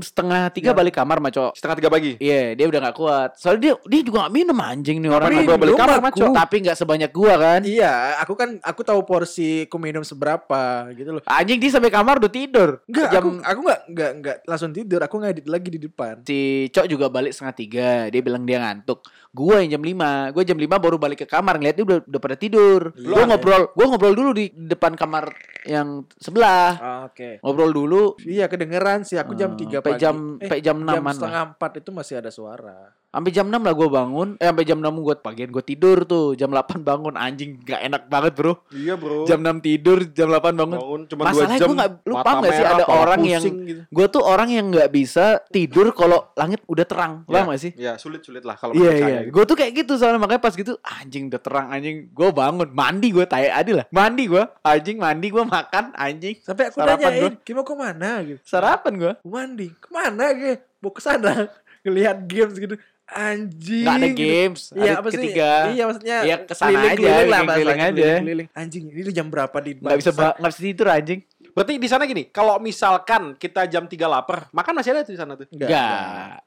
[0.02, 0.78] setengah tiga Ya.
[0.78, 1.54] balik kamar cowok.
[1.58, 2.12] Setengah tiga pagi.
[2.18, 3.30] Iya, dia udah gak kuat.
[3.38, 5.30] Soalnya dia dia juga gak minum anjing nih orang.
[5.46, 6.26] Gua balik kamar maco.
[6.34, 7.62] Tapi gak sebanyak gua kan.
[7.66, 11.22] Iya, aku kan aku tahu porsi ku minum seberapa gitu loh.
[11.30, 12.82] Anjing dia sampai kamar udah tidur.
[12.90, 16.26] Enggak, jam aku aku enggak enggak enggak langsung tidur, aku ngedit lagi di depan.
[16.26, 17.90] si Cok juga balik setengah tiga.
[18.10, 19.06] Dia bilang dia ngantuk.
[19.34, 22.22] Gua yang jam 5 Gua jam 5 baru balik ke kamar ngeliat dia udah, udah
[22.22, 22.94] pada tidur.
[22.98, 25.32] Gua ngobrol, gua ngobrol dulu di depan kamar
[25.64, 26.72] yang sebelah.
[26.76, 27.40] Ah, Oke.
[27.40, 28.04] Ngobrol dulu.
[28.20, 30.04] Iya kedengeran sih aku jam 3 sampai pagi.
[30.04, 32.92] jam Eh, sampai jam 6 jam setengah 4 itu masih ada suara.
[33.14, 34.30] Sampai jam 6 lah gue bangun.
[34.42, 36.34] Eh sampai jam 6 gue pagian gue tidur tuh.
[36.34, 38.66] Jam 8 bangun anjing gak enak banget, Bro.
[38.74, 39.30] Iya bro.
[39.30, 40.78] Jam 6 tidur, jam 8 bangun.
[40.82, 43.82] bangun cuma Masalahnya gue gak, lu mata paham gak sih ada orang yang gitu.
[43.94, 47.14] Gue tuh orang yang gak bisa tidur kalau langit udah terang.
[47.30, 47.72] Paham gak sih?
[47.78, 49.38] Ya sulit sulit lah kalau Iya iya, gitu.
[49.38, 53.14] gue tuh kayak gitu soalnya makanya pas gitu anjing udah terang anjing, gue bangun mandi
[53.14, 57.34] gue tayak adil lah, mandi gue anjing mandi gue makan anjing Sampai aku Sarapan tanyain,
[57.46, 58.40] "Kimo ke mana?" gitu.
[58.42, 59.68] sarapan gue Mandi.
[59.70, 60.58] Ke mana gitu?
[60.82, 61.46] Mau ke sana
[61.86, 62.76] ngelihat games gitu.
[63.16, 63.84] Anjing.
[63.84, 64.20] nggak ada gitu.
[64.20, 65.18] games, Iya ada apa sih?
[65.18, 67.94] ketiga Iya maksudnya Iya, ke sana keliling-keliling aja, lah keliling-keliling bahasanya, aja.
[67.94, 68.48] keliling-keliling.
[68.52, 71.22] Anjing, ini jam berapa di nggak bisa nggak bisa tidur anjing.
[71.54, 75.22] Berarti di sana gini, kalau misalkan kita jam 3 lapar, makan masih ada tuh di
[75.22, 75.46] sana tuh.
[75.48, 75.70] Enggak.
[75.70, 75.94] Nggak,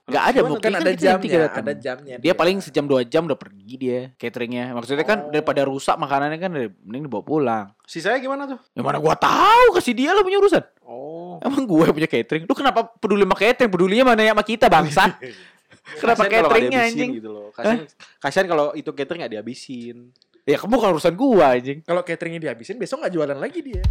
[0.04, 0.50] nggak ada Gimana?
[0.50, 1.62] mungkin Kan ada jam tiga jamnya, datang.
[1.62, 2.16] ada jamnya.
[2.18, 4.74] Dia paling sejam dua jam udah pergi dia cateringnya.
[4.74, 5.30] Maksudnya kan Oh.
[5.30, 6.50] daripada rusak makanannya kan
[6.82, 7.66] mending dibawa pulang.
[7.82, 8.58] Sisanya gimana tuh?
[8.74, 10.64] Ya mana gua tahu kasih dia lah punya urusan.
[10.82, 11.38] Oh.
[11.38, 12.42] Emang gue punya catering.
[12.42, 13.70] Lu kenapa peduli sama catering?
[13.70, 15.06] Pedulinya mana ya sama kita bangsa?
[15.94, 17.10] kenapa kalau cateringnya anjing?
[17.22, 17.48] Gitu loh.
[17.54, 17.86] Kasian,
[18.18, 20.10] kasian kalau itu catering nggak dihabisin.
[20.46, 21.82] Ya kamu bukan urusan gua anjing.
[21.86, 23.82] Kalau cateringnya dihabisin, besok nggak jualan lagi dia.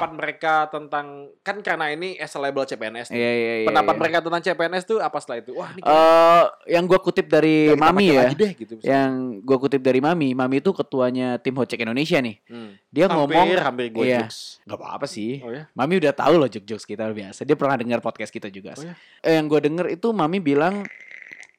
[0.00, 1.06] Pendapat mereka tentang
[1.44, 3.12] kan karena ini as a label CPNS.
[3.12, 3.20] nih.
[3.20, 3.68] Iya iya iya.
[3.68, 4.00] Pendapat iya.
[4.00, 5.52] mereka tentang CPNS tuh apa setelah itu?
[5.52, 8.32] Wah, ini kayak Eh, yang gua kutip dari kita Mami ya.
[8.32, 8.74] deh gitu.
[8.80, 9.10] Yang
[9.44, 10.32] gua kutip dari Mami.
[10.32, 12.36] Mami itu ketuanya tim Hocek Indonesia nih.
[12.48, 12.72] Hmm.
[12.88, 14.26] Dia hampir, ngomong hampir gue iya.
[14.26, 14.58] jokes.
[14.66, 15.38] Gak apa-apa sih.
[15.44, 15.70] Oh ya.
[15.76, 17.46] Mami udah tahu loh jokes-jokes kita biasa.
[17.46, 18.74] Dia pernah dengar podcast kita juga.
[18.74, 18.94] Oh ya?
[19.22, 20.82] Eh, yang gue denger itu Mami bilang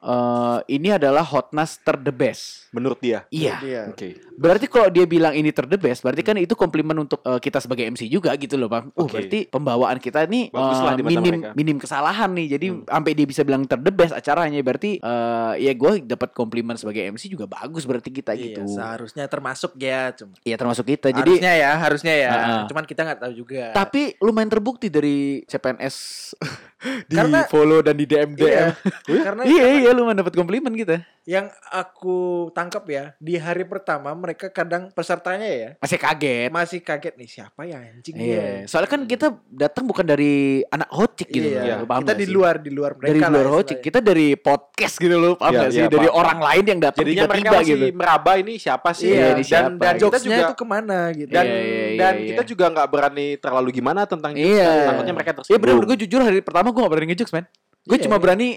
[0.02, 2.66] eh ini adalah hotness ter the best.
[2.72, 3.30] Menurut dia.
[3.30, 3.88] Iya.
[3.88, 4.18] Oke.
[4.34, 7.58] Berarti kalau dia bilang ini ter the best, berarti kan itu komplimen untuk eh, kita
[7.58, 8.90] sebagai MC juga gitu loh, Bang.
[8.94, 9.14] Oh, Oke.
[9.14, 11.50] berarti pembawaan kita di mata minim mereka.
[11.54, 12.48] minim kesalahan nih.
[12.50, 12.82] Jadi Hmm.
[12.84, 17.06] sampai dia bisa bilang ter the best acaranya, berarti eh, ya gue dapat komplimen sebagai
[17.06, 18.62] MC juga bagus berarti kita Iya, gitu.
[18.72, 20.34] seharusnya termasuk ya, cuma.
[20.42, 21.12] Iya termasuk kita.
[21.12, 22.32] Jadi harusnya ya, harusnya ya.
[22.32, 22.62] Heeh.
[22.68, 23.64] Cuman kita nggak tahu juga.
[23.72, 25.96] tapi lumayan terbukti dari CPNS
[27.10, 28.72] di Karena- follow dan di DM DM.
[29.12, 31.04] Iya, karena Iya iya lumayan dapat komplimen kita.
[31.24, 32.18] yang aku
[32.50, 36.50] tangkap ya di hari pertama mereka kadang pesertanya ya Masih kaget.
[36.50, 40.34] masih kaget nih siapa ya anjing Iya, soalnya kan kita datang bukan dari
[40.66, 41.86] anak hocik gitu Iya, loh.
[41.86, 43.78] Paham kita di luar di luar mereka dari lah luar hocik.
[43.78, 43.86] istilahnya.
[43.86, 45.78] Kita dari podcast gitu loh, paham Iya, nggak sih?
[45.78, 46.20] iya, dari paham.
[46.20, 47.96] orang lain yang datang Jadinya mereka tiba-tiba masih gitu.
[47.96, 49.08] meraba ini siapa sih?
[49.08, 49.78] Iya, ini dan siapa dan gitu.
[49.78, 52.28] kita jokesnya juga itu ke mana gitu dan Iya, iya, iya, dan iya.
[52.28, 54.50] kita juga nggak berani terlalu gimana tentang jokes.
[54.52, 54.72] Iya.
[54.88, 55.62] Takutnya mereka Iya tersinggung.
[55.62, 57.46] bener, gue jujur hari pertama gue gak berani ngejokes men.
[57.82, 58.22] Gue Iya, cuma iya.
[58.22, 58.48] berani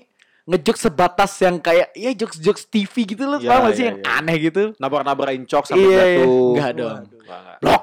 [0.45, 3.99] ngejokes sebatas yang kayak ya jokes-jokes TV gitu loh, Iya, paham gak sih iya, yang
[4.05, 4.13] iya.
[4.21, 4.63] aneh gitu.
[4.77, 6.05] Nabrak-nabrain cok sampai Iya, iya.
[6.21, 6.53] jatuh.
[6.53, 6.93] Nggak dong.
[6.93, 7.21] Waduh.
[7.25, 7.59] Nggak, nggak.
[7.65, 7.83] Blok.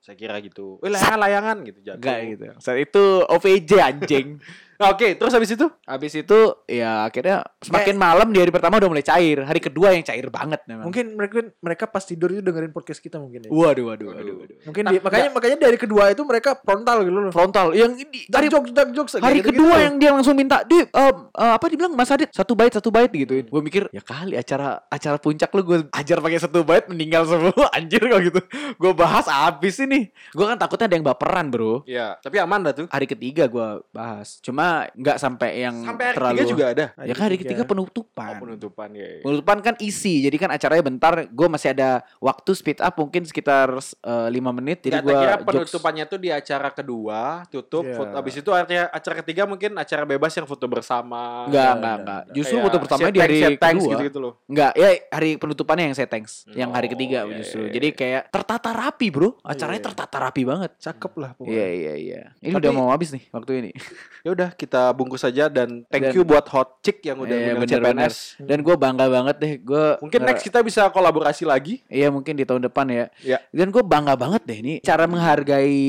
[0.00, 0.66] Saya kira gitu.
[0.80, 1.98] Eh, layangan-layangan gitu jatuh.
[2.00, 2.44] Enggak gitu.
[2.56, 4.28] Saat itu OVJ anjing.
[4.80, 5.68] Nah, Oke, terus habis itu?
[5.84, 9.44] Habis itu ya akhirnya semakin malam di hari pertama udah mulai cair.
[9.44, 10.88] Hari kedua yang cair banget memang.
[10.88, 13.50] Mungkin mereka mereka pas tidur itu dengerin podcast kita mungkin ya.
[13.52, 14.56] Waduh, waduh, waduh, waduh.
[14.64, 17.28] Mungkin di- makanya makanya dari kedua itu mereka frontal gitu loh.
[17.28, 19.60] Frontal yang ini Dark hari jokes, dark jokes hari gitu-gitu.
[19.60, 22.88] kedua yang dia langsung minta di em, eh, apa dibilang Mas Adit satu bait satu
[22.88, 23.44] bait gituin.
[23.44, 27.68] Gue mikir ya kali acara acara puncak lu gue ajar pakai satu bait meninggal semua
[27.76, 28.40] anjir kok gitu.
[28.80, 30.08] Gue bahas habis ini.
[30.32, 31.84] Gue kan takutnya ada yang baperan bro.
[31.84, 32.86] Iya, tapi aman dah tuh.
[32.88, 34.40] Hari ketiga gue bahas.
[34.40, 36.34] Cuma nggak sampai yang Sampai hari terlalu.
[36.34, 36.86] ketiga juga ada.
[37.00, 38.30] Ya kan hari ketiga penutupan.
[38.30, 39.06] Oh, penutupan ya.
[39.06, 39.20] ya.
[39.20, 41.12] Penutupan kan isi, jadi kan acaranya bentar.
[41.26, 44.80] Gue masih ada waktu speed up mungkin sekitar eh, lima menit.
[44.80, 47.96] Jadi Nggak, gue penutupannya tuh di acara kedua, tutup, Iya.
[47.96, 48.14] foto.
[48.14, 51.46] Abis itu artinya acara ketiga mungkin acara bebas yang foto bersama.
[51.46, 52.20] Enggak, Ada, enggak, ada, enggak.
[52.22, 52.32] ada.
[52.32, 53.92] Justru Kayak foto pertamanya di hari thanks, kedua.
[53.92, 54.32] gitu-gitu loh.
[54.46, 56.32] Enggak, ya hari penutupannya yang saya thanks.
[56.50, 57.62] Yang hari Oh, ketiga iya, justru.
[57.64, 57.96] iya, Jadi iya.
[57.96, 59.28] kayak tertata rapi, Bro.
[59.40, 59.86] Acaranya Iya.
[59.90, 60.70] tertata rapi banget.
[60.78, 61.56] Cakep lah pokoknya.
[61.56, 62.20] Iya, iya, iya.
[62.38, 63.70] Ini Tapi- udah mau habis nih waktu ini.
[64.20, 67.56] Ya udah kita bungkus saja dan thank Dan- you buat Hot Chick yang udah Iya,
[67.56, 68.12] ngundang bener-bener.
[68.12, 68.16] CPNS.
[68.38, 69.52] Dan gue bangga banget deh.
[69.58, 71.80] Gue Mungkin next kita bisa kolaborasi lagi.
[71.86, 73.04] Iya mungkin di tahun depan ya.
[73.22, 73.38] Ya.
[73.48, 75.80] Dan gue bangga banget deh ini cara menghargai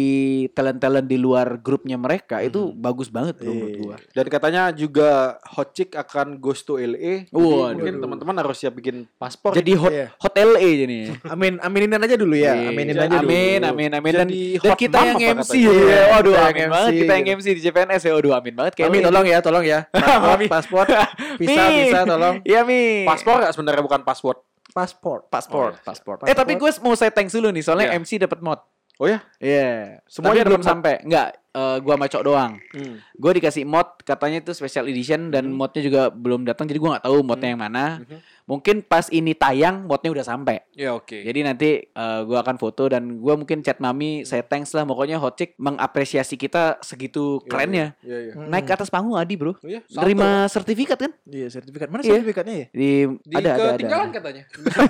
[0.49, 3.81] talent-talent di luar grupnya mereka itu bagus banget bro menurut Iya.
[3.81, 3.95] gue.
[4.13, 5.09] Dan katanya juga
[5.51, 7.27] Hot Chick akan goes to LA.
[7.29, 9.51] Mungkin teman-teman harus siap bikin paspor.
[9.53, 10.07] Jadi hot Iya.
[10.15, 10.97] hot LA jadi.
[11.27, 12.53] Amin, aminin aja dulu ya.
[12.53, 12.69] Iya.
[12.69, 13.27] Aminin aja dulu.
[13.27, 14.13] Amin, amin, amin.
[14.13, 15.71] Dan, Jadi dan kita yang apa MC ya.
[15.71, 17.35] Iya, Waduh, kita amin yang banget MC kita yang gitu.
[17.37, 18.11] MC di CPNS ya.
[18.13, 19.79] Waduh, amin banget kayak Mami tolong ya, tolong ya.
[19.91, 20.85] Paspor, paspor,
[21.41, 21.77] visa, Mi.
[21.85, 22.35] visa tolong.
[22.41, 23.03] Iya, Mi.
[23.03, 24.37] paspor nggak sebenarnya bukan password.
[24.71, 25.17] Paspor.
[25.27, 25.83] Paspor, Oh, iya.
[25.83, 26.15] paspor.
[26.17, 26.27] Paspor.
[26.27, 27.97] Eh, tapi gue mau saya thanks dulu nih soalnya Iya.
[27.97, 28.59] MC dapat mod.
[28.97, 29.19] Oh ya?
[29.37, 29.99] Iya.
[30.05, 30.93] Semuanya Semuanya belum sampai.
[31.01, 32.51] Enggak, eh, gua sama Cok doang.
[32.71, 32.95] Hmm.
[33.13, 37.05] Gue dikasih mod katanya itu special edition dan modnya juga belum datang jadi gua nggak
[37.05, 37.85] tahu modnya yang mana.
[38.01, 38.19] Mhm.
[38.41, 40.59] Mungkin pas ini tayang modnya udah sampai.
[40.75, 41.13] Ya oke.
[41.13, 45.19] Jadi nanti eh, gua akan foto dan gua mungkin chat mami saya thanks lah pokoknya
[45.19, 47.95] Hot Chick mengapresiasi kita segitu kerennya.
[48.01, 48.33] Iya iya.
[48.35, 48.49] Hmm.
[48.49, 49.51] Naik ke atas panggung Adi bro.
[49.51, 50.03] Oh salto.
[50.03, 51.11] Nerima sertifikat kan?
[51.27, 51.87] Iya, sertifikat.
[51.87, 52.19] Mana Iya.
[52.19, 52.65] sertifikatnya ya?
[52.73, 52.89] Di,
[53.23, 54.15] Di ada ada ketinggalan ada.
[54.19, 54.43] katanya.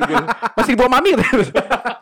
[0.57, 1.11] Masih dibawa mami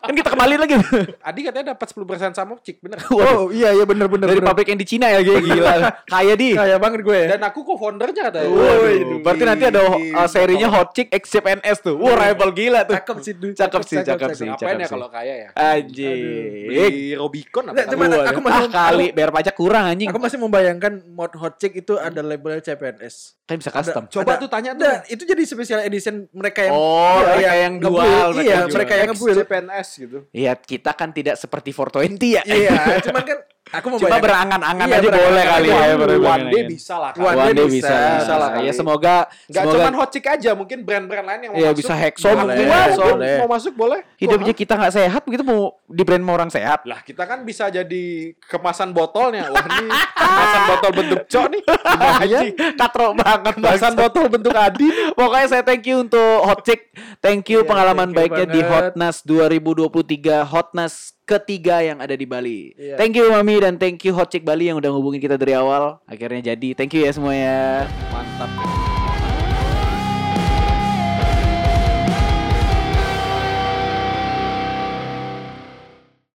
[0.09, 0.75] kan kita kembali lagi.
[1.21, 2.97] Adi katanya dapat 10% sama Chick, bener.
[3.13, 4.25] Oh, iya iya bener bener.
[4.25, 4.41] Dari.
[4.49, 5.39] Pabrik yang di Cina ya gila.
[5.39, 5.73] gila.
[6.13, 6.49] Kaya di.
[6.57, 7.27] Kaya banget gue ya.
[7.37, 8.49] Dan aku co-foundernya katanya.
[8.49, 11.95] Waduh, berarti nanti ada uh, serinya Hot Chick X CPNS tuh.
[12.01, 12.97] Wah, rival gila tuh.
[12.97, 13.33] Cakep sih.
[13.53, 14.47] Cakep sih, cakep sih.
[14.49, 14.93] Ngapain ya sih.
[14.97, 15.49] kalau kaya ya?
[15.53, 16.65] Anjing.
[16.65, 17.85] Beli Robicon apa?
[17.85, 18.21] Waduh.
[18.25, 20.09] aku masih ah, kali bayar pajak kurang anjing.
[20.09, 23.37] Aku masih membayangkan mod hot chick itu ada label CPNS.
[23.45, 24.05] Kan bisa custom.
[24.09, 24.85] Coba Ada- tuh tanya tuh.
[25.09, 29.09] Itu jadi special edition mereka yang Oh, iya, mereka yang dual, mereka Iya, mereka yang
[29.09, 29.37] nge-build.
[29.41, 30.17] CPNS gitu.
[30.29, 32.41] Iya, kita kan tidak seperti 420 ya.
[32.45, 33.37] Iya, cuman kan
[33.69, 35.77] aku Cuma membayangkan berangan-angan Iya, aja boleh berangan-angan kali ya.
[36.19, 37.11] One day bisa lah.
[37.13, 37.69] One One day bisa.
[37.69, 37.95] bisa.
[38.19, 38.49] Bisa lah.
[38.59, 41.79] Ya semoga Gak semoga cuman hot chick aja, mungkin brand-brand lain yang mau Iya, masuk.
[41.79, 43.35] bisa Hexom, boleh, gua mungkin boleh.
[43.37, 43.99] mau masuk boleh.
[44.15, 46.79] hidupnya Kok, kita nggak sehat begitu mau di brand mau orang sehat.
[46.87, 48.05] Lah kita kan bisa jadi
[48.39, 49.49] kemasan botolnya.
[49.49, 51.61] Wah ini kemasan botol bentuk cok nih.
[51.67, 52.17] Lumayan.
[52.19, 54.87] Anjing, katro banget Kemasan botol bentuk Adi.
[55.13, 56.89] Pokoknya saya thank you untuk Hot Chick.
[57.19, 58.61] Thank you Iya, pengalaman baiknya di.
[58.61, 62.73] Hotnas 2023 Hotnas ketiga yang ada di Bali.
[62.73, 62.97] Iya.
[62.97, 66.01] Thank you Mami dan thank you Hot Chick Bali yang udah ngubungin kita dari awal.
[66.09, 66.73] Akhirnya jadi.
[66.73, 67.85] Thank you ya semuanya.
[68.09, 68.68] Mantap.